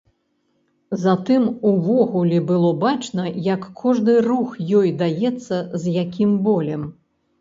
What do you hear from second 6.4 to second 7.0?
болем.